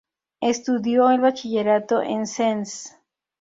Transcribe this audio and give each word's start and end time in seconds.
Estudió 0.41 1.11
el 1.11 1.21
bachillerato 1.21 2.01
en 2.01 2.25
Sens. 2.25 2.97